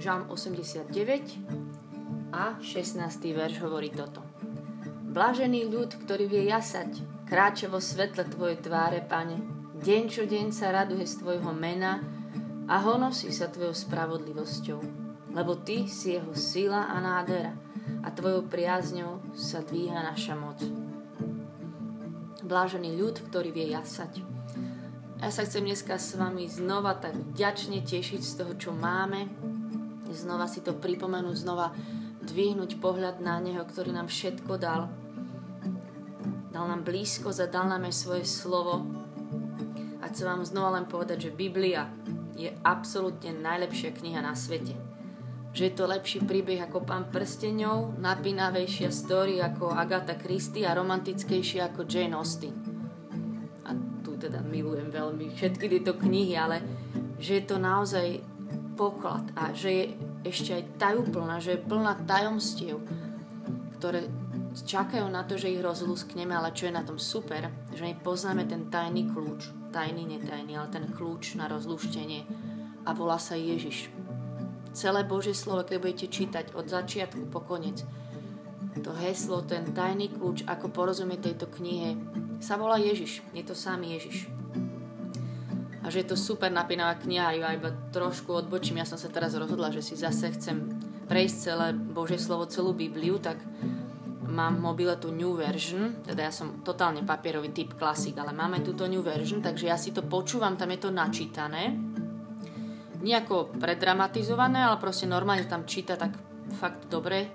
Žalm 0.00 0.32
89 0.32 2.32
a 2.32 2.56
16. 2.56 3.04
verš 3.36 3.60
hovorí 3.60 3.92
toto. 3.92 4.24
Blažený 5.12 5.68
ľud, 5.68 6.08
ktorý 6.08 6.24
vie 6.24 6.48
jasať, 6.48 7.04
kráča 7.28 7.68
vo 7.68 7.84
svetle 7.84 8.24
Tvojej 8.24 8.64
tváre, 8.64 9.04
Pane. 9.04 9.36
Deň 9.76 10.02
čo 10.08 10.24
deň 10.24 10.56
sa 10.56 10.72
raduje 10.72 11.04
z 11.04 11.20
Tvojho 11.20 11.52
mena 11.52 12.00
a 12.64 12.80
honosí 12.80 13.28
sa 13.28 13.52
Tvojou 13.52 13.76
spravodlivosťou. 13.76 14.80
Lebo 15.36 15.60
Ty 15.60 15.84
si 15.84 16.16
jeho 16.16 16.32
sila 16.32 16.88
a 16.88 16.96
nádhera 16.96 17.52
a 18.00 18.08
Tvojou 18.08 18.48
priazňou 18.48 19.36
sa 19.36 19.60
dvíha 19.60 20.00
naša 20.00 20.32
moc. 20.32 20.64
Blážený 22.40 22.96
ľud, 22.96 23.20
ktorý 23.28 23.52
vie 23.52 23.76
jasať. 23.76 24.24
Ja 25.20 25.28
sa 25.28 25.44
chcem 25.44 25.68
dneska 25.68 26.00
s 26.00 26.16
vami 26.16 26.48
znova 26.48 26.96
tak 26.96 27.12
vďačne 27.12 27.84
tešiť 27.84 28.20
z 28.24 28.32
toho, 28.40 28.56
čo 28.56 28.72
máme, 28.72 29.28
znova 30.14 30.46
si 30.46 30.60
to 30.60 30.76
pripomenúť, 30.76 31.36
znova 31.36 31.74
dvihnúť 32.20 32.78
pohľad 32.78 33.18
na 33.24 33.40
Neho, 33.40 33.64
ktorý 33.64 33.90
nám 33.90 34.12
všetko 34.12 34.52
dal. 34.60 34.92
Dal 36.50 36.64
nám 36.66 36.82
blízko, 36.84 37.32
zadal 37.32 37.70
nám 37.70 37.88
aj 37.88 37.94
svoje 37.94 38.24
slovo. 38.26 38.84
A 40.00 40.08
chcem 40.12 40.26
vám 40.26 40.44
znova 40.44 40.76
len 40.76 40.86
povedať, 40.86 41.30
že 41.30 41.36
Biblia 41.36 41.88
je 42.36 42.52
absolútne 42.64 43.36
najlepšia 43.36 43.92
kniha 43.92 44.20
na 44.24 44.32
svete. 44.32 44.76
Že 45.50 45.62
je 45.66 45.74
to 45.74 45.84
lepší 45.90 46.18
príbeh 46.22 46.62
ako 46.62 46.86
Pán 46.86 47.10
prsteňov, 47.10 47.98
napínavejšia 47.98 48.88
story 48.94 49.42
ako 49.42 49.74
Agatha 49.74 50.14
Christie 50.14 50.64
a 50.64 50.76
romantickejšia 50.78 51.74
ako 51.74 51.84
Jane 51.90 52.14
Austen. 52.14 52.54
A 53.66 53.74
tu 54.06 54.14
teda 54.14 54.40
milujem 54.46 54.88
veľmi 54.94 55.34
všetky 55.34 55.66
tieto 55.66 55.98
knihy, 55.98 56.38
ale 56.38 56.62
že 57.20 57.42
je 57.42 57.44
to 57.44 57.56
naozaj 57.58 58.29
poklad 58.80 59.28
a 59.36 59.52
že 59.52 59.68
je 59.68 59.84
ešte 60.24 60.56
aj 60.56 60.80
tajúplná, 60.80 61.36
že 61.36 61.60
je 61.60 61.66
plná 61.68 62.00
tajomstiev, 62.08 62.80
ktoré 63.76 64.08
čakajú 64.56 65.04
na 65.12 65.20
to, 65.28 65.36
že 65.36 65.52
ich 65.52 65.60
rozlúskneme, 65.60 66.32
ale 66.32 66.56
čo 66.56 66.72
je 66.72 66.72
na 66.72 66.80
tom 66.80 66.96
super, 66.96 67.52
že 67.76 67.84
my 67.84 68.00
poznáme 68.00 68.48
ten 68.48 68.72
tajný 68.72 69.12
kľúč, 69.12 69.52
tajný, 69.68 70.08
netajný, 70.16 70.56
ale 70.56 70.72
ten 70.72 70.88
kľúč 70.88 71.36
na 71.36 71.44
rozlúštenie 71.52 72.24
a 72.88 72.90
volá 72.96 73.20
sa 73.20 73.36
Ježiš. 73.36 73.92
Celé 74.72 75.04
Božie 75.04 75.36
slovo, 75.36 75.60
keď 75.60 75.76
budete 75.76 76.06
čítať 76.08 76.56
od 76.56 76.64
začiatku 76.64 77.28
po 77.28 77.44
konec, 77.44 77.84
to 78.80 78.96
heslo, 78.96 79.44
ten 79.44 79.76
tajný 79.76 80.08
kľúč, 80.08 80.48
ako 80.48 80.72
porozumie 80.72 81.20
tejto 81.20 81.52
knihe, 81.52 82.00
sa 82.40 82.56
volá 82.56 82.80
Ježiš. 82.80 83.20
Je 83.36 83.44
to 83.44 83.52
sám 83.52 83.84
Ježiš 83.84 84.40
a 85.90 85.94
že 85.98 86.06
je 86.06 86.14
to 86.14 86.22
super 86.22 86.54
napínavá 86.54 86.94
kniha, 87.02 87.34
ja 87.34 87.50
iba 87.50 87.74
trošku 87.90 88.30
odbočím, 88.30 88.78
ja 88.78 88.86
som 88.86 88.94
sa 88.94 89.10
teraz 89.10 89.34
rozhodla, 89.34 89.74
že 89.74 89.82
si 89.82 89.98
zase 89.98 90.30
chcem 90.38 90.70
prejsť 91.10 91.36
celé 91.42 91.74
Božie 91.74 92.14
slovo, 92.14 92.46
celú 92.46 92.70
Bibliu, 92.70 93.18
tak 93.18 93.42
mám 94.30 94.62
v 94.62 94.70
mobile 94.70 94.94
tú 95.02 95.10
New 95.10 95.34
Version, 95.34 95.98
teda 96.06 96.30
ja 96.30 96.32
som 96.32 96.62
totálne 96.62 97.02
papierový 97.02 97.50
typ 97.50 97.74
klasik, 97.74 98.14
ale 98.22 98.30
máme 98.30 98.62
túto 98.62 98.86
New 98.86 99.02
Version, 99.02 99.42
takže 99.42 99.66
ja 99.66 99.74
si 99.74 99.90
to 99.90 100.06
počúvam, 100.06 100.54
tam 100.54 100.70
je 100.70 100.78
to 100.78 100.94
načítané. 100.94 101.74
Nejako 103.02 103.58
predramatizované, 103.58 104.62
ale 104.62 104.78
proste 104.78 105.10
normálne 105.10 105.50
tam 105.50 105.66
číta 105.66 105.98
tak 105.98 106.14
fakt 106.54 106.86
dobre 106.86 107.34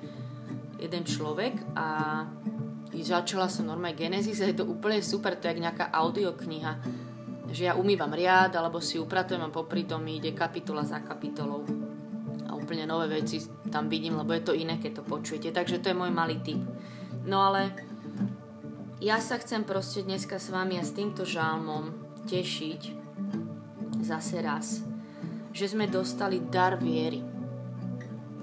jeden 0.79 1.03
človek 1.03 1.75
a 1.75 1.87
začala 2.95 3.51
som 3.51 3.67
normálne 3.67 3.99
Genesis 3.99 4.39
a 4.39 4.47
je 4.47 4.63
to 4.63 4.63
úplne 4.63 5.03
super, 5.03 5.35
to 5.35 5.51
je 5.51 5.59
nejaká 5.59 5.91
audiokniha 5.91 7.03
že 7.49 7.69
ja 7.69 7.73
umývam 7.77 8.13
riad 8.13 8.53
alebo 8.57 8.81
si 8.81 8.97
upratujem 8.97 9.45
a 9.45 9.53
popri 9.53 9.85
tom 9.85 10.01
mi 10.01 10.17
ide 10.17 10.33
kapitola 10.33 10.81
za 10.81 11.01
kapitolou. 11.05 11.65
A 12.45 12.53
úplne 12.53 12.85
nové 12.85 13.09
veci 13.09 13.41
tam 13.69 13.89
vidím, 13.89 14.17
lebo 14.21 14.33
je 14.33 14.43
to 14.45 14.53
iné, 14.53 14.77
keď 14.77 15.01
to 15.01 15.03
počujete. 15.05 15.49
Takže 15.53 15.81
to 15.81 15.89
je 15.93 15.97
môj 15.97 16.11
malý 16.13 16.41
tip. 16.41 16.61
No 17.25 17.41
ale 17.41 17.73
ja 19.01 19.17
sa 19.21 19.37
chcem 19.41 19.65
proste 19.65 20.05
dneska 20.05 20.37
s 20.37 20.53
vami 20.53 20.77
a 20.77 20.85
s 20.85 20.93
týmto 20.93 21.25
žalmom 21.25 21.93
tešiť 22.25 22.81
zase 24.05 24.41
raz, 24.41 24.85
že 25.53 25.65
sme 25.69 25.89
dostali 25.89 26.41
dar 26.41 26.77
viery. 26.77 27.21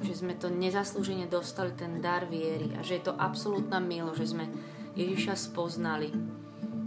Že 0.02 0.14
sme 0.18 0.34
to 0.34 0.50
nezaslúžene 0.50 1.30
dostali 1.30 1.70
ten 1.78 2.02
dar 2.02 2.26
viery 2.26 2.74
a 2.74 2.82
že 2.82 2.98
je 2.98 3.06
to 3.06 3.14
absolútna 3.14 3.78
milo, 3.78 4.14
že 4.18 4.34
sme 4.34 4.50
Ježiša 4.98 5.38
spoznali 5.38 6.10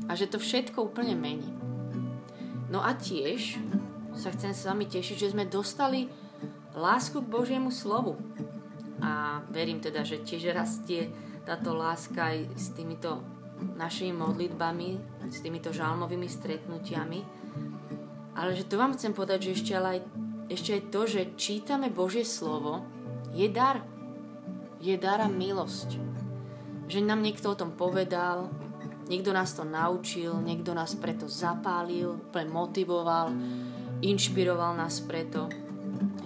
a 0.06 0.14
že 0.14 0.30
to 0.30 0.38
všetko 0.38 0.92
úplne 0.92 1.16
mení. 1.16 1.65
No 2.70 2.82
a 2.82 2.98
tiež 2.98 3.62
sa 4.16 4.34
chcem 4.34 4.56
s 4.56 4.66
vami 4.66 4.90
tešiť, 4.90 5.18
že 5.18 5.32
sme 5.36 5.46
dostali 5.46 6.10
lásku 6.76 7.22
k 7.22 7.32
Božiemu 7.32 7.70
slovu. 7.70 8.18
A 9.04 9.44
verím 9.52 9.84
teda, 9.84 10.02
že 10.02 10.24
tiež 10.24 10.56
rastie 10.56 11.12
táto 11.46 11.78
láska 11.78 12.34
aj 12.34 12.58
s 12.58 12.74
týmito 12.74 13.22
našimi 13.78 14.12
modlitbami, 14.12 15.00
s 15.30 15.40
týmito 15.40 15.72
žalmovými 15.72 16.28
stretnutiami. 16.28 17.20
Ale 18.36 18.52
že 18.52 18.68
to 18.68 18.76
vám 18.76 18.98
chcem 18.98 19.16
povedať, 19.16 19.48
že 19.48 19.56
ešte, 19.62 19.74
aj, 19.78 20.00
ešte 20.52 20.70
aj 20.76 20.84
to, 20.92 21.02
že 21.08 21.22
čítame 21.40 21.88
Božie 21.88 22.28
slovo, 22.28 22.84
je 23.32 23.48
dar. 23.48 23.84
Je 24.84 24.96
dar 25.00 25.24
a 25.24 25.30
milosť. 25.32 25.96
Že 26.92 27.08
nám 27.08 27.24
niekto 27.24 27.56
o 27.56 27.60
tom 27.60 27.72
povedal, 27.72 28.52
Niekto 29.06 29.32
nás 29.34 29.54
to 29.54 29.62
naučil, 29.62 30.42
niekto 30.42 30.74
nás 30.74 30.98
preto 30.98 31.30
zapálil, 31.30 32.18
úplne 32.18 32.50
motivoval, 32.50 33.30
inšpiroval 34.02 34.74
nás 34.74 34.98
preto, 35.06 35.46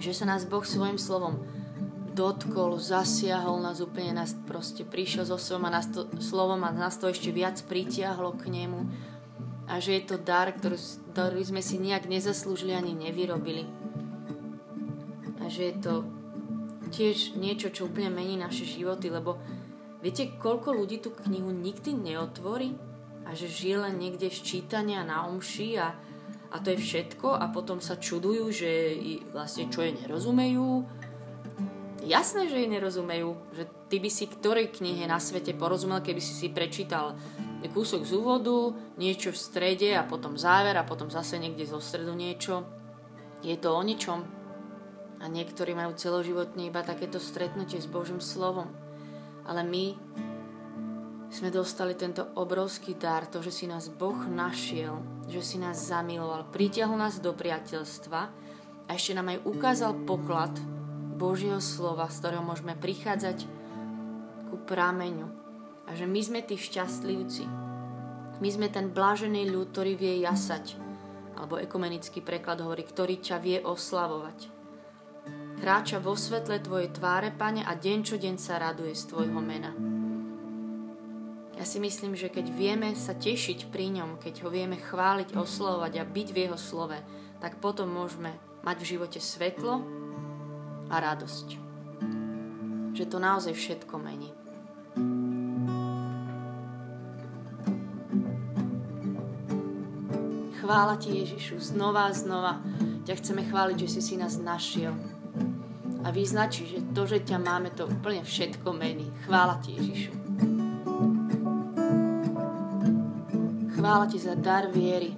že 0.00 0.16
sa 0.16 0.24
nás 0.24 0.48
Boh 0.48 0.64
svojim 0.64 0.96
slovom 0.96 1.44
dotkol, 2.16 2.80
zasiahol 2.80 3.62
nás 3.62 3.78
úplne, 3.84 4.16
nás 4.16 4.32
proste 4.48 4.82
prišiel 4.82 5.28
so 5.28 5.36
slovom 5.36 5.68
a 5.68 5.74
nás 5.76 5.86
to, 5.92 6.08
slovom 6.18 6.60
a 6.64 6.72
nás 6.72 6.96
to 6.96 7.06
ešte 7.12 7.30
viac 7.30 7.60
pritiahlo 7.68 8.34
k 8.34 8.50
nemu 8.50 8.80
a 9.70 9.78
že 9.78 10.02
je 10.02 10.02
to 10.02 10.16
dar, 10.18 10.50
ktorý, 10.50 10.74
ktorý 11.14 11.40
sme 11.46 11.62
si 11.62 11.78
nejak 11.78 12.10
nezaslúžili 12.10 12.74
ani 12.74 12.90
nevyrobili. 12.98 13.70
A 15.38 15.46
že 15.46 15.70
je 15.70 15.74
to 15.78 15.94
tiež 16.90 17.38
niečo, 17.38 17.70
čo 17.70 17.86
úplne 17.86 18.10
mení 18.10 18.34
naše 18.34 18.66
životy, 18.66 19.14
lebo 19.14 19.38
Viete, 20.00 20.32
koľko 20.40 20.72
ľudí 20.72 21.04
tú 21.04 21.12
knihu 21.12 21.52
nikdy 21.52 21.92
neotvorí 21.92 22.72
a 23.28 23.36
že 23.36 23.52
žije 23.52 23.76
len 23.84 24.00
niekde 24.00 24.32
z 24.32 24.40
čítania 24.40 25.04
na 25.04 25.28
omši 25.28 25.76
a, 25.76 25.92
a 26.50 26.56
to 26.58 26.72
je 26.72 26.80
všetko 26.80 27.36
a 27.36 27.52
potom 27.52 27.84
sa 27.84 28.00
čudujú, 28.00 28.48
že 28.48 28.96
vlastne 29.30 29.68
čo 29.68 29.84
je 29.84 29.92
nerozumejú. 30.00 30.88
Jasné, 32.00 32.48
že 32.48 32.64
jej 32.64 32.70
nerozumejú, 32.72 33.36
že 33.52 33.68
ty 33.92 34.00
by 34.00 34.08
si 34.08 34.24
ktorej 34.24 34.72
knihe 34.72 35.04
na 35.04 35.20
svete 35.20 35.52
porozumel, 35.52 36.00
keby 36.00 36.18
si 36.24 36.32
si 36.32 36.48
prečítal 36.48 37.12
kúsok 37.68 38.08
z 38.08 38.12
úvodu, 38.16 38.72
niečo 38.96 39.30
v 39.30 39.38
strede 39.38 39.92
a 39.92 40.08
potom 40.08 40.40
záver 40.40 40.74
a 40.80 40.88
potom 40.88 41.12
zase 41.12 41.36
niekde 41.36 41.68
zo 41.68 41.76
stredu 41.76 42.16
niečo. 42.16 42.64
Je 43.44 43.52
to 43.60 43.76
o 43.76 43.82
ničom. 43.84 44.24
A 45.20 45.28
niektorí 45.28 45.76
majú 45.76 45.92
celoživotne 45.92 46.72
iba 46.72 46.80
takéto 46.80 47.20
stretnutie 47.20 47.76
s 47.76 47.84
Božím 47.84 48.24
slovom. 48.24 48.72
Ale 49.50 49.66
my 49.66 49.98
sme 51.30 51.50
dostali 51.50 51.98
tento 51.98 52.22
obrovský 52.38 52.94
dar, 52.94 53.26
to, 53.26 53.42
že 53.42 53.50
si 53.50 53.66
nás 53.66 53.90
Boh 53.90 54.18
našiel, 54.30 55.02
že 55.26 55.42
si 55.42 55.58
nás 55.58 55.90
zamiloval, 55.90 56.46
pritiahol 56.54 56.94
nás 56.94 57.18
do 57.18 57.34
priateľstva 57.34 58.20
a 58.86 58.90
ešte 58.94 59.14
nám 59.14 59.34
aj 59.34 59.42
ukázal 59.46 60.06
poklad 60.06 60.54
Božieho 61.18 61.58
slova, 61.58 62.06
z 62.10 62.18
ktorého 62.22 62.46
môžeme 62.46 62.78
prichádzať 62.78 63.46
ku 64.50 64.58
prameňu. 64.62 65.26
A 65.86 65.98
že 65.98 66.06
my 66.06 66.22
sme 66.22 66.40
tí 66.46 66.54
šťastlivci. 66.54 67.46
My 68.38 68.48
sme 68.50 68.70
ten 68.70 68.94
blážený 68.94 69.50
ľud, 69.50 69.74
ktorý 69.74 69.98
vie 69.98 70.22
jasať. 70.22 70.78
Alebo 71.34 71.58
ekumenický 71.58 72.22
preklad 72.22 72.62
hovorí, 72.62 72.86
ktorý 72.86 73.18
ťa 73.18 73.36
vie 73.42 73.58
oslavovať. 73.62 74.59
Kráča 75.60 76.00
vo 76.00 76.16
svetle 76.16 76.56
Tvojej 76.56 76.88
tváre, 76.88 77.36
Pane, 77.36 77.60
a 77.60 77.76
deň 77.76 77.98
čo 78.00 78.16
deň 78.16 78.40
sa 78.40 78.56
raduje 78.56 78.96
z 78.96 79.04
Tvojho 79.12 79.44
mena. 79.44 79.76
Ja 81.60 81.68
si 81.68 81.76
myslím, 81.76 82.16
že 82.16 82.32
keď 82.32 82.48
vieme 82.48 82.96
sa 82.96 83.12
tešiť 83.12 83.68
pri 83.68 83.92
ňom, 84.00 84.16
keď 84.16 84.40
ho 84.40 84.48
vieme 84.48 84.80
chváliť, 84.80 85.36
oslovovať 85.36 86.00
a 86.00 86.08
byť 86.08 86.28
v 86.32 86.38
jeho 86.48 86.56
slove, 86.56 86.96
tak 87.44 87.60
potom 87.60 87.92
môžeme 87.92 88.32
mať 88.64 88.76
v 88.80 88.88
živote 88.96 89.20
svetlo 89.20 89.84
a 90.88 90.96
radosť. 90.96 91.48
Že 92.96 93.04
to 93.04 93.18
naozaj 93.20 93.52
všetko 93.52 93.94
mení. 94.00 94.32
Chvála 100.56 100.96
Ti 100.96 101.12
Ježišu, 101.12 101.60
znova 101.60 102.08
a 102.08 102.16
znova 102.16 102.64
ťa 103.04 103.12
chceme 103.20 103.44
chváliť, 103.44 103.76
že 103.84 103.88
si 103.92 104.00
si 104.00 104.14
nás 104.16 104.40
našiel, 104.40 104.96
a 106.00 106.08
vyznačí, 106.08 106.64
že 106.64 106.80
to, 106.96 107.04
že 107.04 107.20
ťa 107.20 107.38
máme, 107.38 107.70
to 107.76 107.84
úplne 107.84 108.24
všetko 108.24 108.72
mení. 108.72 109.12
Chvála 109.28 109.60
ti, 109.60 109.76
Ježišu. 109.76 110.12
Chvála 113.76 114.06
ti 114.08 114.18
za 114.20 114.36
dar 114.36 114.68
viery, 114.72 115.12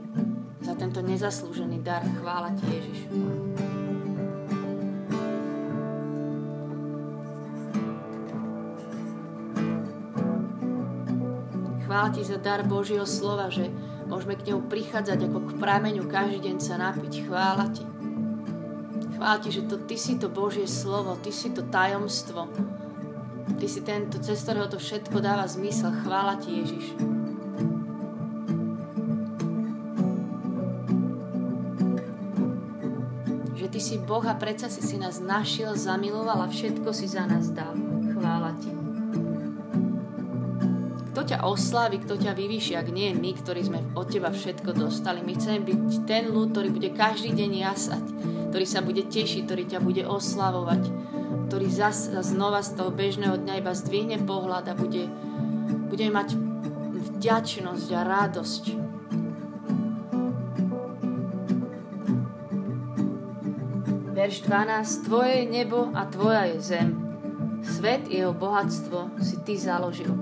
za 0.62 0.74
tento 0.74 1.02
nezaslúžený 1.02 1.82
dar. 1.82 2.02
Chvála 2.02 2.50
ti, 2.58 2.66
Ježišu. 2.66 3.08
Chvála 11.86 12.08
ti 12.10 12.22
za 12.24 12.38
dar 12.40 12.66
Božieho 12.66 13.06
slova, 13.06 13.52
že 13.52 13.70
môžeme 14.10 14.34
k 14.34 14.50
nemu 14.50 14.66
prichádzať 14.66 15.28
ako 15.30 15.38
k 15.46 15.50
prameňu, 15.60 16.08
každý 16.08 16.50
deň 16.50 16.56
sa 16.58 16.80
napiť. 16.80 17.28
Chvála 17.28 17.66
ti. 17.70 17.91
Chvála 19.22 19.38
Ti, 19.38 19.54
že 19.54 19.62
to, 19.70 19.78
Ty 19.78 19.94
si 19.94 20.18
to 20.18 20.26
Božie 20.26 20.66
slovo, 20.66 21.14
Ty 21.14 21.30
si 21.30 21.54
to 21.54 21.62
tajomstvo. 21.62 22.50
Ty 23.54 23.66
si 23.70 23.78
tento, 23.86 24.18
cez 24.18 24.42
ktorého 24.42 24.66
to 24.66 24.82
všetko 24.82 25.22
dáva 25.22 25.46
zmysel. 25.46 25.94
Chvála 26.02 26.42
Ti, 26.42 26.50
Ježiš. 26.50 26.86
Že 33.62 33.66
Ty 33.70 33.78
si 33.78 34.02
Boh 34.02 34.26
a 34.26 34.34
predsa 34.34 34.66
si 34.66 34.82
si 34.82 34.98
nás 34.98 35.22
našiel, 35.22 35.78
zamiloval 35.78 36.42
a 36.42 36.50
všetko 36.50 36.90
si 36.90 37.06
za 37.06 37.22
nás 37.22 37.54
dal. 37.54 37.78
Chvála 38.18 38.58
Ti. 38.58 38.74
Kto 41.14 41.20
ťa 41.22 41.46
oslaví, 41.46 42.02
kto 42.02 42.18
ťa 42.18 42.34
vyvýši, 42.34 42.74
ak 42.74 42.90
nie 42.90 43.14
my, 43.14 43.38
ktorí 43.38 43.70
sme 43.70 43.86
od 43.94 44.10
Teba 44.10 44.34
všetko 44.34 44.74
dostali. 44.74 45.22
My 45.22 45.38
chceme 45.38 45.62
byť 45.62 46.10
ten 46.10 46.26
ľud, 46.26 46.50
ktorý 46.50 46.74
bude 46.74 46.90
každý 46.90 47.30
deň 47.38 47.52
jasať, 47.70 48.31
ktorý 48.52 48.68
sa 48.68 48.84
bude 48.84 49.08
tešiť, 49.08 49.48
ktorý 49.48 49.64
ťa 49.64 49.80
bude 49.80 50.04
oslavovať, 50.04 50.82
ktorý 51.48 51.66
zas, 51.72 52.12
znova 52.20 52.60
z 52.60 52.76
toho 52.76 52.92
bežného 52.92 53.40
dňa 53.40 53.64
iba 53.64 53.72
zdvihne 53.72 54.20
pohľad 54.28 54.68
a 54.68 54.76
bude, 54.76 55.08
bude 55.88 56.06
mať 56.12 56.36
vďačnosť 57.16 57.88
a 57.96 58.00
radosť. 58.04 58.64
Verš 64.12 64.36
12. 64.44 65.08
Tvoje 65.08 65.32
je 65.32 65.44
nebo 65.48 65.88
a 65.96 66.04
tvoja 66.12 66.52
je 66.52 66.56
zem. 66.60 66.88
Svet 67.64 68.04
jeho 68.12 68.36
bohatstvo 68.36 69.16
si 69.16 69.40
ty 69.48 69.56
založil. 69.56 70.12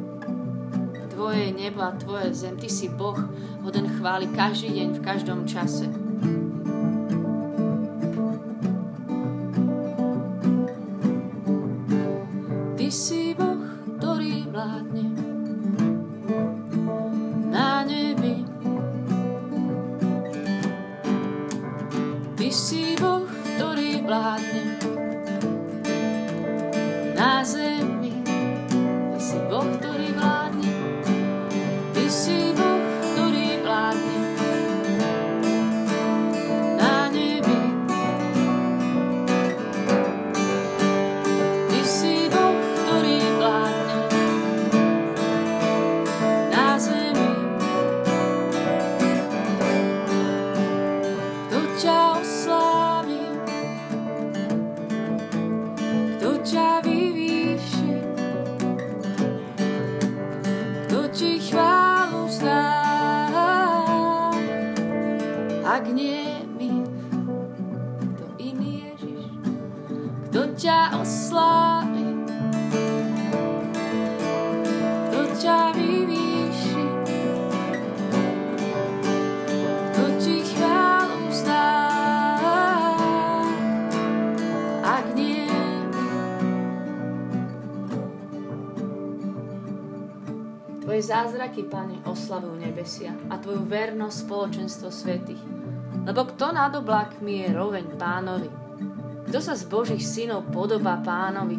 Tvoje 1.11 1.51
je 1.51 1.67
nebo 1.67 1.83
a 1.83 1.99
tvoje 1.99 2.31
zem. 2.31 2.55
Ty 2.55 2.71
si 2.71 2.87
Boh, 2.87 3.19
hoden 3.67 3.91
chváli 3.99 4.31
každý 4.31 4.71
deň, 4.71 4.89
v 4.97 5.01
každom 5.03 5.51
čase. 5.51 6.00
Zázraky, 91.11 91.67
Pane, 91.67 91.99
oslavujú 92.07 92.55
nebesia 92.55 93.11
a 93.27 93.41
Tvoju 93.43 93.67
vernosť 93.67 94.17
spoločenstvo 94.31 94.89
svetých. 94.95 95.43
Lebo 96.07 96.23
kto 96.31 96.55
nad 96.55 96.71
oblakmi 96.71 97.43
je 97.45 97.49
roveň 97.51 97.87
pánovi? 97.99 98.60
Kto 99.31 99.39
sa 99.39 99.55
z 99.55 99.63
Božích 99.71 100.03
synov 100.03 100.51
podobá 100.51 100.99
pánovi? 101.07 101.55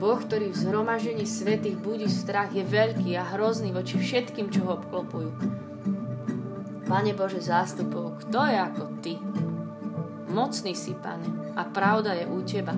Boh, 0.00 0.16
ktorý 0.16 0.50
v 0.50 0.56
zhromažení 0.56 1.28
svetých 1.28 1.76
budí 1.76 2.08
strach, 2.08 2.48
je 2.48 2.64
veľký 2.64 3.12
a 3.12 3.36
hrozný 3.36 3.76
voči 3.76 4.00
všetkým, 4.00 4.48
čo 4.48 4.64
ho 4.64 4.80
obklopujú. 4.80 5.30
Pane 6.88 7.12
Bože 7.12 7.44
zástupov, 7.44 8.24
kto 8.24 8.40
je 8.48 8.56
ako 8.56 8.82
Ty? 9.04 9.14
Mocný 10.32 10.72
si, 10.72 10.96
Pane, 10.96 11.52
a 11.60 11.68
pravda 11.68 12.16
je 12.16 12.24
u 12.24 12.40
Teba. 12.40 12.72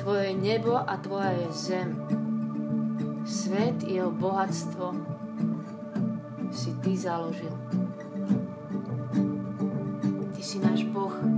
Tvoje 0.00 0.32
nebo 0.32 0.80
a 0.80 0.96
Tvoja 0.96 1.44
je 1.44 1.48
zem, 1.52 1.88
Svet 3.28 3.84
i 3.84 4.00
jeho 4.00 4.08
bohatstvo 4.08 4.96
si 6.48 6.72
Ty 6.80 6.92
založil. 6.96 7.52
Ty 10.34 10.40
si 10.42 10.56
náš 10.60 10.84
Boh, 10.92 11.33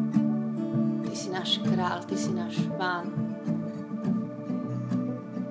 náš 1.37 1.61
král, 1.61 2.01
Ty 2.09 2.17
si 2.17 2.33
náš 2.33 2.57
pán, 2.81 3.13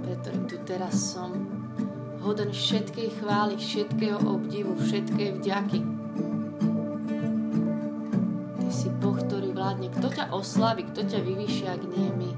pre 0.02 0.18
ktorým 0.26 0.46
tu 0.50 0.58
teraz 0.66 0.98
som, 0.98 1.30
hoden 2.26 2.50
všetkej 2.50 3.22
chvály, 3.22 3.54
všetkého 3.62 4.18
obdivu, 4.26 4.74
všetkej 4.82 5.30
vďaky. 5.38 5.80
Ty 8.66 8.70
si 8.74 8.90
Boh, 8.98 9.14
ktorý 9.14 9.54
vládne. 9.54 9.94
Kto 9.94 10.10
ťa 10.10 10.34
oslaví, 10.34 10.89
kto 10.89 11.06
ťa 11.06 11.22
vyvyšia, 11.22 11.77
ak 11.77 11.84
nie 11.86 12.10
my? 12.10 12.32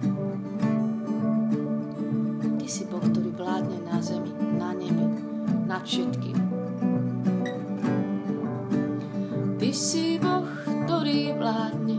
na 3.98 4.04
zemi, 4.04 4.30
na 4.62 4.77
nebi, 4.77 5.10
nad 5.66 5.82
všetkým. 5.82 6.38
Ty 9.58 9.70
si 9.74 10.22
Boh, 10.22 10.46
ktorý 10.86 11.34
vládne 11.34 11.97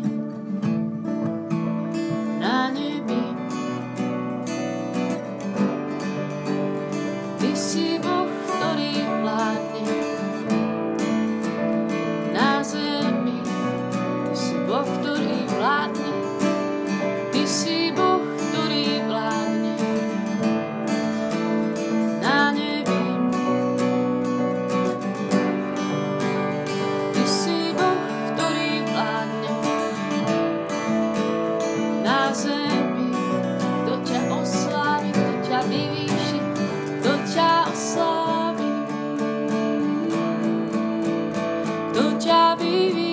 Baby. 42.59 43.08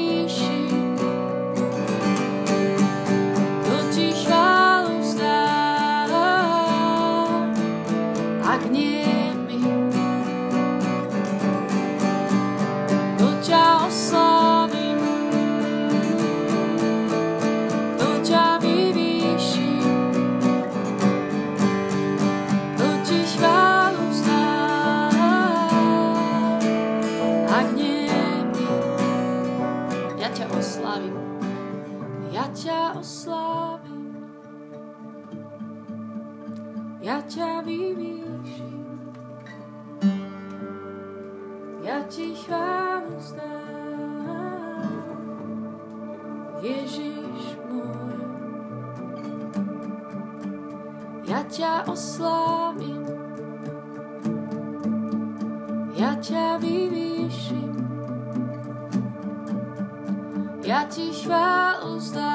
Ježiš 46.65 47.61
môj. 47.69 48.17
Ja 51.29 51.45
ťa 51.45 51.85
oslávim, 51.85 53.05
ja 55.93 56.17
ťa 56.17 56.57
vyvýšim, 56.57 57.69
ja 60.65 60.89
ti 60.89 61.13
chválu 61.13 62.01
zdám, 62.01 62.34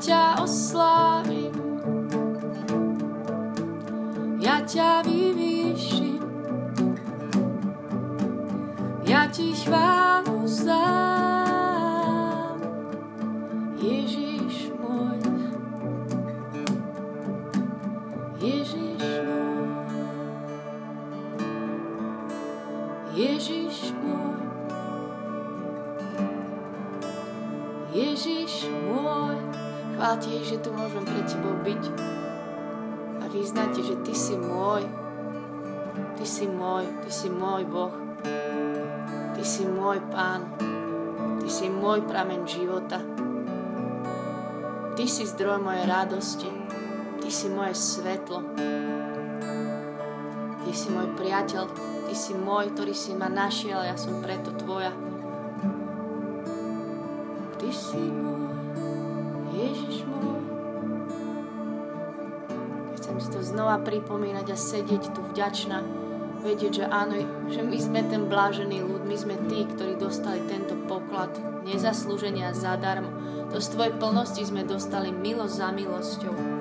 ťa 0.00 0.40
oslávim, 0.40 1.52
ja 4.40 4.64
ťa 4.64 5.04
vyvýšim, 5.04 6.24
ja 9.04 9.28
ti 9.28 9.52
chválu 9.52 9.99
Chvál 30.00 30.16
ti, 30.16 30.32
že 30.40 30.56
tu 30.64 30.72
môžem 30.72 31.04
pre 31.04 31.20
tebou 31.28 31.60
byť 31.60 31.92
a 33.20 33.28
vyznať 33.28 33.84
že 33.84 34.00
ty 34.00 34.16
si 34.16 34.32
môj. 34.32 34.88
Ty 36.16 36.24
si 36.24 36.48
môj, 36.48 36.88
ty 37.04 37.12
si 37.12 37.28
môj 37.28 37.68
Boh. 37.68 37.92
Ty 39.36 39.42
si 39.44 39.68
môj 39.68 40.00
Pán. 40.08 40.56
Ty 41.44 41.48
si 41.52 41.68
môj 41.68 42.08
pramen 42.08 42.48
života. 42.48 43.04
Ty 44.96 45.04
si 45.04 45.28
zdroj 45.28 45.60
mojej 45.60 45.84
radosti. 45.84 46.48
Ty 47.20 47.28
si 47.28 47.52
moje 47.52 47.76
svetlo. 47.76 48.40
Ty 50.64 50.72
si 50.72 50.88
môj 50.96 51.12
priateľ. 51.12 51.68
Ty 52.08 52.14
si 52.16 52.32
môj, 52.32 52.72
ktorý 52.72 52.96
si 52.96 53.12
ma 53.12 53.28
našiel. 53.28 53.84
Ja 53.84 54.00
som 54.00 54.24
preto 54.24 54.48
tvoja. 54.56 54.96
Ty 57.60 57.68
si 57.68 58.00
môj. 58.00 58.39
Znova 63.50 63.82
pripomínať 63.82 64.46
a 64.54 64.56
sedieť 64.56 65.10
tu 65.10 65.20
vďačná. 65.34 65.82
Vedieť, 66.40 66.72
že 66.72 66.84
áno, 66.88 67.20
že 67.52 67.60
my 67.60 67.76
sme 67.76 68.00
ten 68.06 68.30
blážený 68.30 68.80
ľud. 68.80 69.02
My 69.04 69.16
sme 69.18 69.36
tí, 69.50 69.68
ktorí 69.68 70.00
dostali 70.00 70.40
tento 70.48 70.78
poklad 70.88 71.34
nezaslúženia 71.68 72.56
zadarmo. 72.56 73.12
To 73.52 73.60
z 73.60 73.68
tvojej 73.76 73.94
plnosti 73.98 74.40
sme 74.46 74.64
dostali 74.64 75.12
milosť 75.12 75.54
za 75.54 75.68
milosťou. 75.74 76.59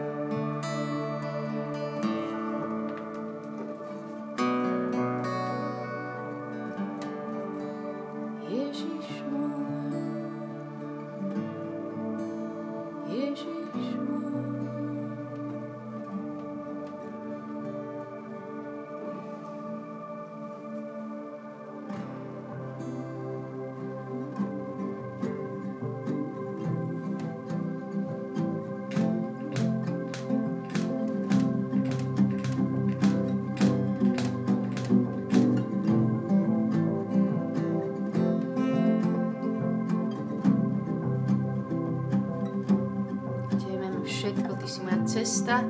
Cesta, 45.49 45.65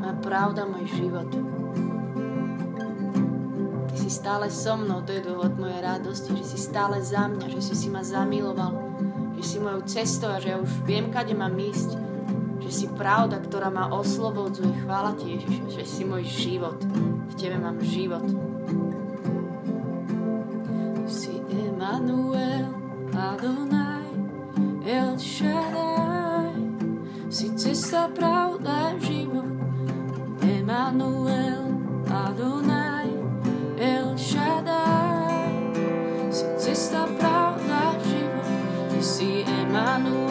moja 0.00 0.16
pravda, 0.24 0.64
môj 0.64 0.88
život. 0.88 1.28
Ty 3.92 3.94
si 4.00 4.08
stále 4.08 4.48
so 4.48 4.72
mnou, 4.80 5.04
to 5.04 5.12
je 5.12 5.20
dôvod 5.20 5.52
mojej 5.60 5.84
radosti, 5.84 6.32
že 6.32 6.56
si 6.56 6.58
stále 6.64 6.96
za 7.04 7.28
mňa, 7.28 7.52
že 7.52 7.60
si 7.60 7.74
si 7.76 7.88
ma 7.92 8.00
zamiloval, 8.00 8.72
že 9.36 9.44
si 9.44 9.56
mojou 9.60 9.84
cestou 9.84 10.32
a 10.32 10.40
že 10.40 10.56
ja 10.56 10.56
už 10.56 10.72
viem, 10.88 11.12
kade 11.12 11.36
mám 11.36 11.52
ísť, 11.52 12.00
že 12.64 12.70
si 12.72 12.86
pravda, 12.88 13.36
ktorá 13.44 13.68
ma 13.68 13.92
oslobodzuje. 13.92 14.88
Chvála 14.88 15.12
Ti, 15.20 15.28
Ježiš, 15.28 15.76
že 15.76 15.84
si 15.84 16.08
môj 16.08 16.24
život. 16.24 16.80
V 17.28 17.34
Tebe 17.36 17.60
mám 17.60 17.84
život. 17.84 18.24
Si 21.04 21.36
Emanuel, 21.52 22.72
Adonai, 23.12 24.08
El 24.88 25.20
Shaddai, 25.20 25.87
si 27.38 27.54
cesta, 27.54 28.10
pravda, 28.10 28.98
život. 28.98 29.46
Emanuel, 30.42 31.70
Adonai, 32.10 33.14
El 33.78 34.18
Shaddai, 34.18 35.54
si 36.34 36.42
cesta, 36.58 37.06
pravda, 37.14 37.94
život. 38.02 38.42
Ty 38.90 38.98
si 38.98 39.46
Emanuel, 39.46 40.27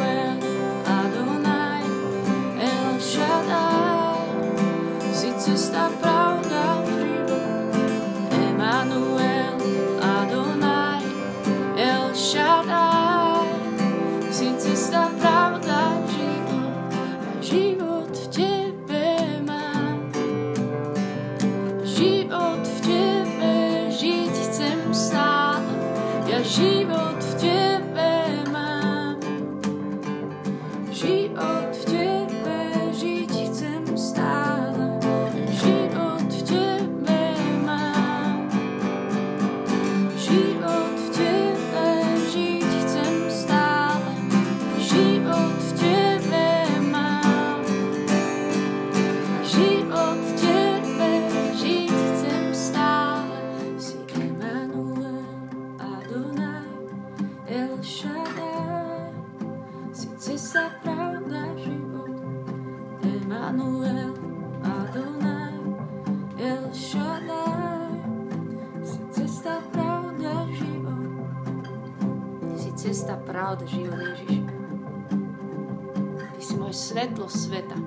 cesta, 73.37 73.53
pravda, 73.53 73.65
život, 73.69 74.01
Ježiš. 74.01 74.41
Ty 76.17 76.41
si 76.41 76.53
moje 76.57 76.73
svetlo 76.73 77.29
sveta, 77.29 77.77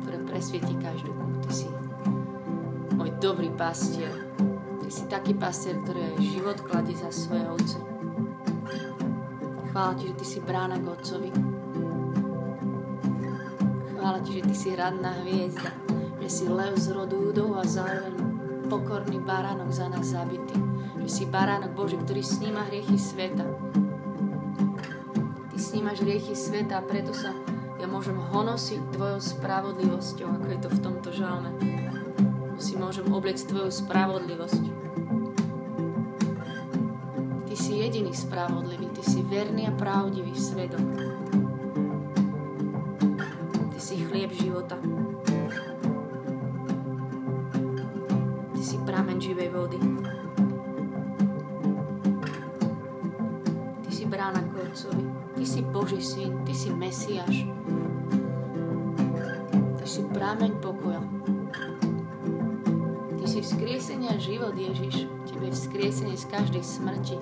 ktoré 0.00 0.16
presvietí 0.24 0.74
každú. 0.80 1.12
Ty 1.44 1.50
si 1.52 1.68
môj 2.96 3.12
dobrý 3.20 3.52
pastier. 3.52 4.12
Ty 4.80 4.88
si 4.88 5.04
taký 5.12 5.36
pastier, 5.36 5.76
ktorý 5.84 6.16
život 6.16 6.56
kladí 6.64 6.96
za 6.96 7.12
svoje 7.12 7.44
ovce. 7.52 7.78
Chvála 9.70 9.92
ti, 10.00 10.08
že 10.08 10.14
ty 10.16 10.24
si 10.24 10.38
brána 10.40 10.80
k 10.80 10.88
Otcovi. 10.88 11.30
Chvála 13.94 14.18
Ti, 14.24 14.40
že 14.40 14.42
Ty 14.48 14.54
si 14.56 14.68
hradná 14.72 15.12
hviezda, 15.20 15.70
že 16.24 16.28
si 16.32 16.44
lev 16.48 16.72
z 16.80 16.96
rodu 16.96 17.20
judov 17.20 17.60
a 17.60 17.62
zároveň 17.68 18.16
pokorný 18.66 19.20
baránok 19.20 19.68
za 19.68 19.86
nás 19.92 20.16
zabitý. 20.16 20.56
Že 21.04 21.08
si 21.12 21.24
baránok 21.28 21.76
Bože, 21.76 22.00
ktorý 22.00 22.24
sníma 22.24 22.66
hriechy 22.66 22.96
sveta. 22.96 23.44
Snímaš 25.70 26.02
hriechy 26.02 26.34
sveta 26.34 26.82
a 26.82 26.86
preto 26.86 27.14
sa 27.14 27.30
ja 27.78 27.86
môžem 27.86 28.18
honosiť 28.18 28.90
Tvojou 28.90 29.22
spravodlivosťou, 29.22 30.26
ako 30.26 30.46
je 30.50 30.58
to 30.66 30.66
v 30.66 30.78
tomto 30.82 31.08
žalme. 31.14 31.54
Si 32.58 32.74
môžem 32.74 33.06
obliecť 33.06 33.54
Tvojou 33.54 33.70
spravodlivosť. 33.70 34.62
Ty 37.46 37.54
si 37.54 37.78
jediný 37.78 38.10
spravodlivý, 38.10 38.90
Ty 38.98 39.02
si 39.14 39.22
verný 39.22 39.70
a 39.70 39.72
pravdivý 39.78 40.34
svedok. 40.34 40.82
Ty 43.70 43.78
si 43.78 44.02
chlieb 44.02 44.34
života. 44.34 44.74
Ty 63.20 63.26
si 63.28 63.44
vzkriesenia 63.44 64.16
život, 64.16 64.56
Ježiš. 64.56 65.04
Tebe 65.28 65.52
je 65.52 65.54
vzkriesenie 65.54 66.16
z 66.16 66.24
každej 66.32 66.64
smrti 66.64 67.20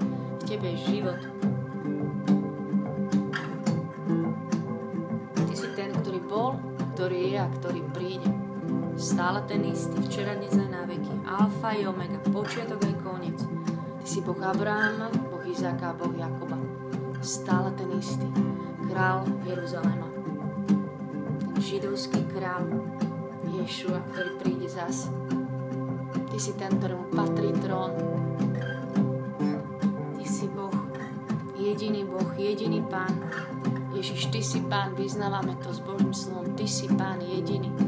tebe 0.49 0.73
je 0.73 0.81
život. 0.97 1.21
Ty 5.37 5.53
si 5.53 5.69
ten, 5.77 5.93
ktorý 5.93 6.21
bol, 6.25 6.57
ktorý 6.97 7.37
je 7.37 7.39
a 7.45 7.49
ktorý 7.61 7.85
príde. 7.93 8.33
Stále 8.97 9.45
ten 9.45 9.69
istý, 9.69 10.01
včera, 10.09 10.41
dnes 10.41 10.57
aj 10.57 10.73
na 10.73 10.89
veky. 10.89 11.13
Alfa 11.29 11.77
i 11.77 11.85
omega, 11.85 12.17
počiatok 12.33 12.81
aj 12.81 12.97
koniec. 13.05 13.39
Ty 14.01 14.07
si 14.09 14.25
Boh 14.25 14.41
Abrahama, 14.41 15.13
Boh 15.29 15.45
Izáka 15.45 15.93
a 15.93 15.99
Boh 16.01 16.17
Jakoba. 16.17 16.57
Stále 17.21 17.69
ten 17.77 17.93
istý. 17.93 18.27
Král 18.89 19.29
Jeruzalema. 19.45 20.09
Ten 21.45 21.61
židovský 21.61 22.25
král 22.33 22.65
Ješua, 23.53 24.01
ktorý 24.17 24.33
príde 24.41 24.69
zas. 24.73 25.13
Ty 26.39 26.47
si 26.47 26.55
ten, 26.55 26.71
ktorému 26.71 27.11
patrí 27.19 27.51
trón, 27.51 27.91
jediný 31.59 32.07
Boh, 32.07 32.31
jediný 32.39 32.79
Pán. 32.87 33.11
Ježiš, 33.91 34.31
Ty 34.31 34.39
si 34.39 34.63
Pán, 34.63 34.95
vyznávame 34.95 35.59
to 35.59 35.75
s 35.75 35.83
Božím 35.83 36.15
slovom, 36.15 36.55
Ty 36.55 36.63
si 36.71 36.87
Pán 36.95 37.19
jediný. 37.27 37.88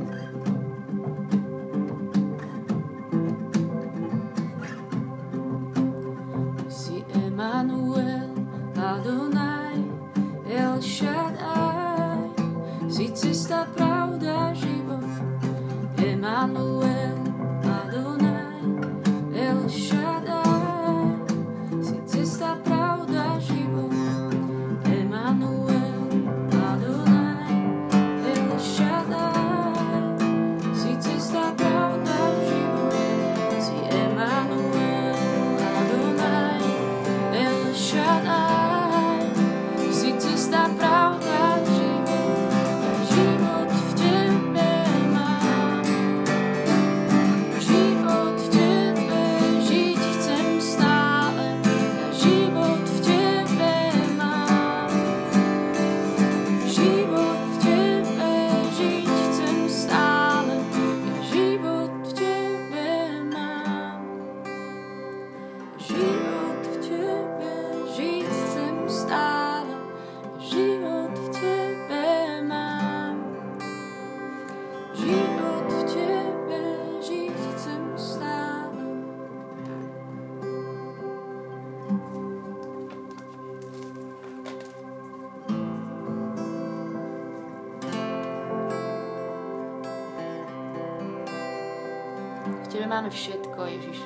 Máme 92.87 93.11
všetko, 93.11 93.59
Ježiš. 93.67 93.99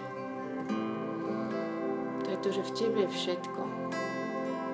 To 2.25 2.29
je 2.33 2.39
to, 2.41 2.49
že 2.49 2.63
v 2.65 2.71
Tebe 2.73 2.99
je 3.05 3.11
všetko. 3.13 3.61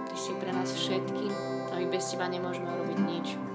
Ty 0.07 0.15
si 0.15 0.31
pre 0.39 0.55
nás 0.55 0.71
všetky 0.71 1.27
a 1.71 1.79
my 1.79 1.87
bez 1.91 2.15
Teba 2.15 2.31
nemôžeme 2.31 2.71
urobiť 2.71 2.99
nič. 3.03 3.50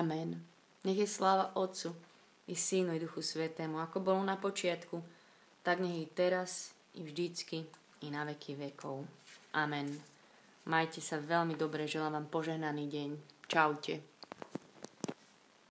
Amen. 0.00 0.40
Nech 0.84 0.96
je 0.96 1.04
sláva 1.04 1.52
Otcu 1.54 1.92
i 2.48 2.56
Synu 2.56 2.96
i 2.96 3.00
Duchu 3.00 3.20
Svetému, 3.20 3.76
ako 3.84 4.00
bolo 4.00 4.24
na 4.24 4.40
počiatku, 4.40 4.96
tak 5.60 5.84
nech 5.84 6.00
i 6.00 6.08
teraz, 6.08 6.72
i 6.96 7.04
vždycky, 7.04 7.68
i 8.00 8.08
na 8.08 8.24
veky 8.24 8.56
vekov. 8.56 9.04
Amen. 9.52 9.92
Majte 10.64 11.04
sa 11.04 11.20
veľmi 11.20 11.52
dobre, 11.52 11.84
želám 11.84 12.16
vám 12.16 12.26
požehnaný 12.32 12.88
deň. 12.88 13.10
Čaute. 13.44 14.09